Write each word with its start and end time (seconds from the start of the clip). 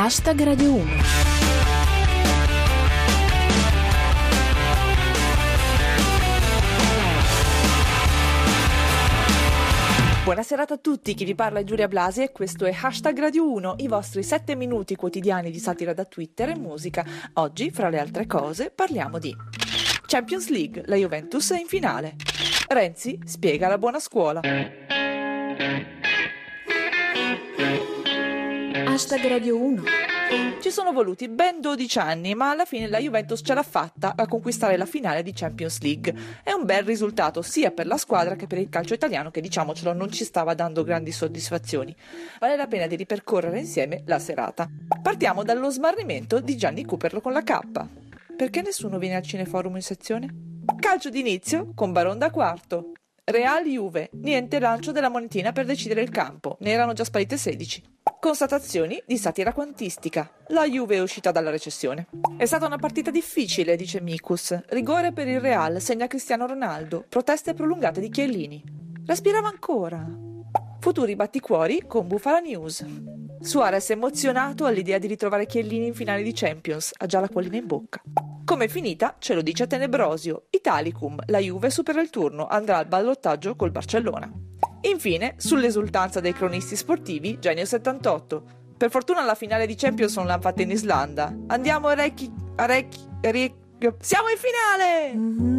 Hashtag 0.00 0.40
Radio 0.44 0.74
1. 0.74 0.84
Buonasera 10.22 10.62
a 10.62 10.76
tutti, 10.76 11.14
chi 11.14 11.24
vi 11.24 11.34
parla 11.34 11.58
è 11.58 11.64
Giulia 11.64 11.88
Blasi 11.88 12.22
e 12.22 12.30
questo 12.30 12.64
è 12.64 12.72
Hashtag 12.80 13.18
Radio 13.18 13.50
1, 13.50 13.74
i 13.78 13.88
vostri 13.88 14.22
7 14.22 14.54
minuti 14.54 14.94
quotidiani 14.94 15.50
di 15.50 15.58
satira 15.58 15.92
da 15.92 16.04
Twitter 16.04 16.50
e 16.50 16.56
musica. 16.56 17.04
Oggi, 17.32 17.72
fra 17.72 17.88
le 17.88 17.98
altre 17.98 18.28
cose, 18.28 18.70
parliamo 18.70 19.18
di 19.18 19.34
Champions 20.06 20.48
League, 20.50 20.84
la 20.86 20.94
Juventus 20.94 21.50
è 21.50 21.58
in 21.58 21.66
finale. 21.66 22.14
Renzi 22.68 23.18
spiega 23.24 23.66
la 23.66 23.78
buona 23.78 23.98
scuola. 23.98 24.42
Hashtag 28.98 29.28
Radio 29.28 29.56
1. 29.56 29.82
Ci 30.60 30.70
sono 30.72 30.90
voluti 30.92 31.28
ben 31.28 31.60
12 31.60 32.00
anni, 32.00 32.34
ma 32.34 32.50
alla 32.50 32.64
fine 32.64 32.88
la 32.88 32.98
Juventus 32.98 33.42
ce 33.44 33.54
l'ha 33.54 33.62
fatta 33.62 34.14
a 34.16 34.26
conquistare 34.26 34.76
la 34.76 34.86
finale 34.86 35.22
di 35.22 35.32
Champions 35.32 35.80
League. 35.82 36.12
È 36.42 36.50
un 36.50 36.64
bel 36.64 36.82
risultato 36.82 37.40
sia 37.40 37.70
per 37.70 37.86
la 37.86 37.96
squadra 37.96 38.34
che 38.34 38.48
per 38.48 38.58
il 38.58 38.68
calcio 38.68 38.94
italiano 38.94 39.30
che 39.30 39.40
diciamocelo 39.40 39.92
non 39.92 40.10
ci 40.10 40.24
stava 40.24 40.54
dando 40.54 40.82
grandi 40.82 41.12
soddisfazioni. 41.12 41.94
Vale 42.40 42.56
la 42.56 42.66
pena 42.66 42.88
di 42.88 42.96
ripercorrere 42.96 43.60
insieme 43.60 44.02
la 44.06 44.18
serata. 44.18 44.68
Partiamo 45.00 45.44
dallo 45.44 45.70
smarrimento 45.70 46.40
di 46.40 46.56
Gianni 46.56 46.84
Cooperlo 46.84 47.20
con 47.20 47.32
la 47.32 47.44
K. 47.44 47.60
Perché 48.36 48.62
nessuno 48.62 48.98
viene 48.98 49.14
al 49.14 49.22
Cineforum 49.22 49.76
in 49.76 49.82
sezione? 49.82 50.34
Calcio 50.80 51.08
d'inizio 51.08 51.70
con 51.72 51.92
Baron 51.92 52.18
da 52.18 52.30
quarto. 52.30 52.94
Real 53.22 53.62
Juve, 53.64 54.10
niente 54.14 54.58
lancio 54.58 54.90
della 54.90 55.08
monetina 55.08 55.52
per 55.52 55.66
decidere 55.66 56.00
il 56.00 56.10
campo, 56.10 56.56
ne 56.62 56.70
erano 56.70 56.94
già 56.94 57.04
sparite 57.04 57.36
16. 57.36 57.97
Constatazioni 58.20 59.00
di 59.06 59.16
satira 59.16 59.52
quantistica. 59.52 60.28
La 60.48 60.68
Juve 60.68 60.96
è 60.96 61.00
uscita 61.00 61.30
dalla 61.30 61.50
recessione. 61.50 62.08
È 62.36 62.46
stata 62.46 62.66
una 62.66 62.76
partita 62.76 63.12
difficile, 63.12 63.76
dice 63.76 64.00
Mikus. 64.00 64.58
Rigore 64.70 65.12
per 65.12 65.28
il 65.28 65.40
Real, 65.40 65.80
segna 65.80 66.08
Cristiano 66.08 66.44
Ronaldo. 66.44 67.04
Proteste 67.08 67.54
prolungate 67.54 68.00
di 68.00 68.10
Chiellini. 68.10 68.60
Respirava 69.06 69.46
ancora. 69.46 70.04
Futuri 70.80 71.14
batticuori 71.14 71.84
con 71.86 72.08
Bufala 72.08 72.40
News. 72.40 72.84
Suarez 73.40 73.90
emozionato 73.90 74.64
all'idea 74.64 74.98
di 74.98 75.06
ritrovare 75.06 75.46
Chiellini 75.46 75.86
in 75.86 75.94
finale 75.94 76.24
di 76.24 76.32
Champions, 76.34 76.90
ha 76.96 77.06
già 77.06 77.20
la 77.20 77.28
collina 77.28 77.56
in 77.56 77.66
bocca. 77.68 78.02
Come 78.44 78.64
è 78.64 78.68
finita? 78.68 79.14
Ce 79.20 79.32
lo 79.32 79.42
dice 79.42 79.68
Tenebrosio. 79.68 80.46
Italicum, 80.50 81.20
la 81.26 81.38
Juve 81.38 81.70
supera 81.70 82.00
il 82.00 82.10
turno, 82.10 82.48
andrà 82.48 82.78
al 82.78 82.86
ballottaggio 82.86 83.54
col 83.54 83.70
Barcellona. 83.70 84.47
Infine, 84.82 85.34
sull'esultanza 85.36 86.20
dei 86.20 86.32
cronisti 86.32 86.76
sportivi, 86.76 87.38
Genio 87.40 87.64
78. 87.64 88.42
Per 88.76 88.90
fortuna 88.90 89.24
la 89.24 89.34
finale 89.34 89.66
di 89.66 89.74
Champions 89.74 90.16
non 90.16 90.26
l'hanno 90.26 90.40
fatta 90.40 90.62
in 90.62 90.70
Islanda. 90.70 91.34
Andiamo 91.48 91.88
a 91.88 91.94
Reiki... 91.94 92.32
Siamo 94.00 94.28
in 94.28 94.38
finale! 94.38 95.57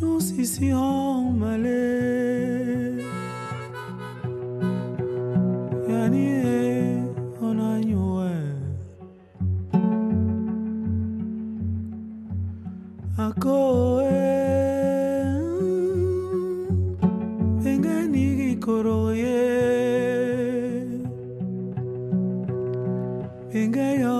nyonso 0.00 0.32
isiro 0.42 0.88
male 1.40 1.82
yani 5.90 6.22
e 6.44 7.02
ona 7.46 7.70
nyowe 7.86 8.32
akoe 13.26 14.22
bengeni 17.62 18.24
gikoroye 18.38 19.38
bengeyo 23.50 24.18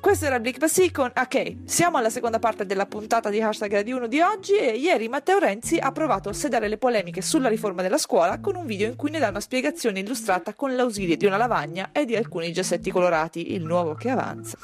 Questo 0.00 0.24
era 0.24 0.40
Blick 0.40 0.58
Bassi 0.58 0.90
con 0.90 1.12
Ok. 1.14 1.56
Siamo 1.64 1.98
alla 1.98 2.10
seconda 2.10 2.38
parte 2.38 2.66
della 2.66 2.86
puntata 2.86 3.28
di 3.28 3.40
Hashtag 3.40 3.72
Radio 3.72 3.96
1 3.98 4.06
di 4.06 4.20
oggi 4.20 4.56
e 4.56 4.76
ieri 4.76 5.08
Matteo 5.08 5.38
Renzi 5.38 5.76
ha 5.76 5.92
provato 5.92 6.30
a 6.30 6.32
sedare 6.32 6.68
le 6.68 6.78
polemiche 6.78 7.20
sulla 7.20 7.48
riforma 7.48 7.82
della 7.82 7.98
scuola 7.98 8.40
con 8.40 8.56
un 8.56 8.66
video 8.66 8.88
in 8.88 8.96
cui 8.96 9.10
ne 9.10 9.18
dà 9.18 9.28
una 9.28 9.40
spiegazione 9.40 10.00
illustrata 10.00 10.54
con 10.54 10.74
l'ausilio 10.74 11.16
di 11.16 11.26
una 11.26 11.36
lavagna 11.36 11.90
e 11.92 12.06
di 12.06 12.16
alcuni 12.16 12.50
gessetti 12.52 12.90
colorati, 12.90 13.52
il 13.54 13.62
nuovo 13.62 13.94
che 13.94 14.08
avanza. 14.08 14.56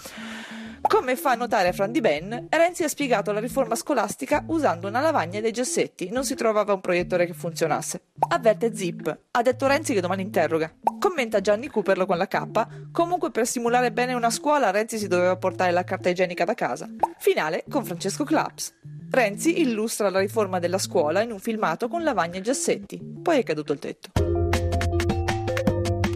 Come 0.86 1.16
fa 1.16 1.34
notare 1.34 1.72
Fran 1.72 1.90
Di 1.90 2.00
Ben, 2.00 2.46
Renzi 2.48 2.84
ha 2.84 2.88
spiegato 2.88 3.32
la 3.32 3.40
riforma 3.40 3.74
scolastica 3.74 4.44
usando 4.46 4.86
una 4.86 5.00
lavagna 5.00 5.38
e 5.38 5.42
dei 5.42 5.50
gessetti, 5.50 6.10
non 6.10 6.24
si 6.24 6.36
trovava 6.36 6.74
un 6.74 6.80
proiettore 6.80 7.26
che 7.26 7.32
funzionasse. 7.32 8.02
Avverte 8.28 8.74
Zip, 8.74 9.18
ha 9.32 9.42
detto 9.42 9.66
Renzi 9.66 9.94
che 9.94 10.00
domani 10.00 10.22
interroga. 10.22 10.72
Commenta 11.00 11.40
Gianni 11.40 11.66
Cooperlo 11.66 12.06
con 12.06 12.16
la 12.16 12.28
K, 12.28 12.90
comunque 12.92 13.32
per 13.32 13.46
simulare 13.48 13.90
bene 13.90 14.14
una 14.14 14.30
scuola 14.30 14.70
Renzi 14.70 14.98
si 14.98 15.08
doveva 15.08 15.36
portare 15.36 15.72
la 15.72 15.82
carta 15.82 16.08
igienica 16.08 16.44
da 16.44 16.54
casa. 16.54 16.88
Finale 17.18 17.64
con 17.68 17.84
Francesco 17.84 18.22
Claps. 18.22 18.74
Renzi 19.10 19.60
illustra 19.60 20.08
la 20.08 20.20
riforma 20.20 20.60
della 20.60 20.78
scuola 20.78 21.20
in 21.20 21.32
un 21.32 21.40
filmato 21.40 21.88
con 21.88 22.04
lavagna 22.04 22.38
e 22.38 22.42
gessetti, 22.42 23.00
poi 23.22 23.40
è 23.40 23.42
caduto 23.42 23.72
il 23.72 23.78
tetto. 23.80 24.10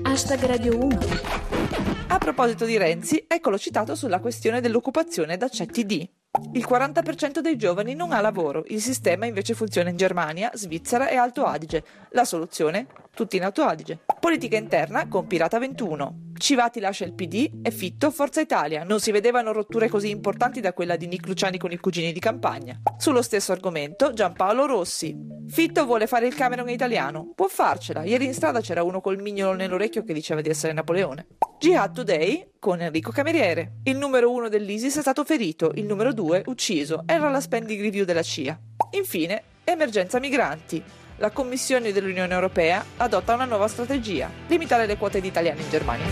Hashtag 0.02 0.44
Radio 0.44 0.78
1. 0.78 1.89
A 2.12 2.18
proposito 2.18 2.64
di 2.64 2.76
Renzi, 2.76 3.24
eccolo 3.28 3.56
citato 3.56 3.94
sulla 3.94 4.18
questione 4.18 4.60
dell'occupazione 4.60 5.36
da 5.36 5.48
CETD. 5.48 6.08
Il 6.54 6.66
40% 6.68 7.38
dei 7.38 7.56
giovani 7.56 7.94
non 7.94 8.10
ha 8.10 8.20
lavoro, 8.20 8.64
il 8.66 8.80
sistema 8.80 9.26
invece 9.26 9.54
funziona 9.54 9.90
in 9.90 9.96
Germania, 9.96 10.50
Svizzera 10.52 11.08
e 11.08 11.14
Alto 11.14 11.44
Adige. 11.44 11.84
La 12.10 12.24
soluzione? 12.24 12.88
Tutti 13.14 13.36
in 13.36 13.44
Alto 13.44 13.62
Adige. 13.62 14.00
Politica 14.18 14.56
interna 14.56 15.06
con 15.06 15.28
Pirata 15.28 15.60
21. 15.60 16.32
Civati 16.36 16.80
lascia 16.80 17.04
il 17.04 17.12
PD 17.12 17.60
e 17.62 17.70
Fitto 17.70 18.10
Forza 18.10 18.40
Italia. 18.40 18.82
Non 18.82 18.98
si 18.98 19.12
vedevano 19.12 19.52
rotture 19.52 19.88
così 19.88 20.10
importanti 20.10 20.60
da 20.60 20.72
quella 20.72 20.96
di 20.96 21.06
Nick 21.06 21.28
Luciani 21.28 21.58
con 21.58 21.70
i 21.70 21.78
cugini 21.78 22.12
di 22.12 22.18
campagna. 22.18 22.80
Sullo 22.98 23.22
stesso 23.22 23.52
argomento, 23.52 24.12
Giampaolo 24.12 24.66
Rossi. 24.66 25.16
Fitto 25.46 25.84
vuole 25.84 26.08
fare 26.08 26.26
il 26.26 26.34
Cameron 26.34 26.70
italiano. 26.70 27.30
Può 27.36 27.46
farcela. 27.46 28.02
Ieri 28.02 28.24
in 28.24 28.34
strada 28.34 28.60
c'era 28.60 28.82
uno 28.82 29.00
col 29.00 29.20
mignolo 29.20 29.54
nell'orecchio 29.54 30.02
che 30.02 30.12
diceva 30.12 30.40
di 30.40 30.48
essere 30.48 30.72
Napoleone. 30.72 31.26
Jihad 31.60 31.92
Today 31.92 32.52
con 32.58 32.80
Enrico 32.80 33.10
Cameriere. 33.12 33.72
Il 33.82 33.98
numero 33.98 34.30
uno 34.30 34.48
dell'ISIS 34.48 34.96
è 34.96 35.00
stato 35.02 35.24
ferito, 35.24 35.72
il 35.74 35.84
numero 35.84 36.14
due 36.14 36.42
ucciso. 36.46 37.02
Era 37.04 37.28
la 37.28 37.38
spending 37.38 37.82
review 37.82 38.06
della 38.06 38.22
CIA. 38.22 38.58
Infine, 38.92 39.42
emergenza 39.64 40.18
migranti. 40.18 40.82
La 41.16 41.30
Commissione 41.30 41.92
dell'Unione 41.92 42.32
Europea 42.32 42.82
adotta 42.96 43.34
una 43.34 43.44
nuova 43.44 43.68
strategia, 43.68 44.30
limitare 44.46 44.86
le 44.86 44.96
quote 44.96 45.20
di 45.20 45.26
italiani 45.26 45.60
in 45.60 45.68
Germania. 45.68 46.06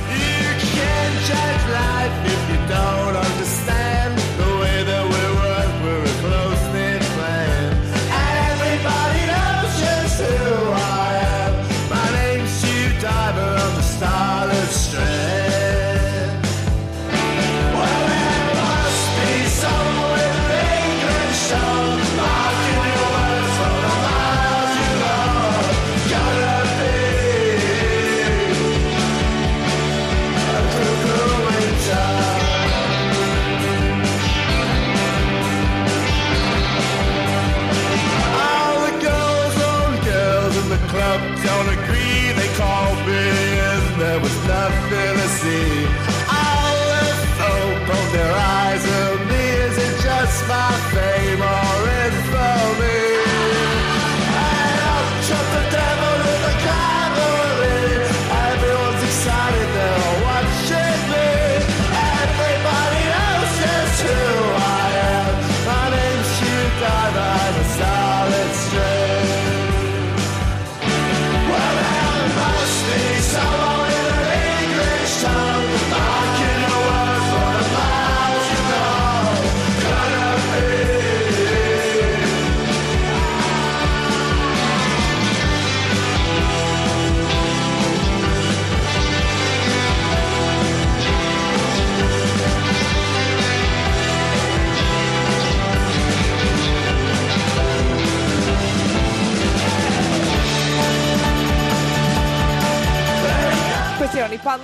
uptown 41.18 41.68
again. 41.68 41.87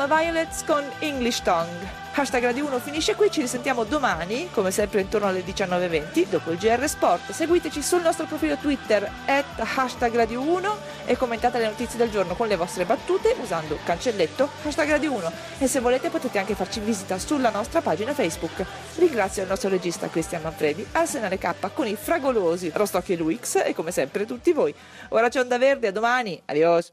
Palma 0.05 0.21
Violets 0.21 0.65
con 0.65 0.85
English 1.01 1.41
Tongue. 1.43 2.03
Hashtag 2.13 2.45
Radio 2.45 2.67
1 2.67 2.79
finisce 2.79 3.15
qui, 3.15 3.31
ci 3.31 3.41
risentiamo 3.41 3.85
domani, 3.85 4.51
come 4.53 4.71
sempre 4.71 5.01
intorno 5.01 5.27
alle 5.29 5.43
19.20, 5.43 6.29
dopo 6.29 6.51
il 6.51 6.59
GR 6.59 6.87
Sport. 6.87 7.33
Seguiteci 7.33 7.83
sul 7.83 8.03
nostro 8.03 8.27
profilo 8.27 8.57
Twitter, 8.57 9.11
at 9.25 9.45
hashtag 9.57 10.15
Radio 10.15 10.43
1 10.43 10.77
e 11.07 11.17
commentate 11.17 11.59
le 11.59 11.67
notizie 11.67 11.97
del 11.97 12.11
giorno 12.11 12.35
con 12.35 12.49
le 12.49 12.57
vostre 12.57 12.85
battute 12.85 13.35
usando 13.41 13.79
cancelletto 13.83 14.49
hashtag 14.65 14.91
Radio 14.91 15.13
1 15.13 15.33
e 15.59 15.67
se 15.67 15.81
volete 15.81 16.11
potete 16.11 16.39
anche 16.39 16.55
farci 16.55 16.81
visita 16.81 17.19
sulla 17.19 17.51
nostra 17.51 17.81
pagina 17.81 18.13
Facebook. 18.13 18.65
Ringrazio 18.97 19.43
il 19.43 19.49
nostro 19.49 19.71
regista 19.71 20.11
Cristian 20.11 20.43
Manfredi, 20.43 20.87
Arsenale 20.93 21.39
K 21.39 21.73
con 21.73 21.87
i 21.87 21.97
fragolosi 21.97 22.71
Rostocchi 22.75 23.15
e 23.15 23.17
Luix 23.17 23.57
e 23.65 23.75
come 23.75 23.91
sempre 23.91 24.27
tutti 24.27 24.53
voi. 24.53 24.75
Ora 25.09 25.29
c'è 25.29 25.41
Onda 25.41 25.57
Verde, 25.57 25.89
a 25.89 25.93
domani, 25.93 26.41
adios! 26.45 26.93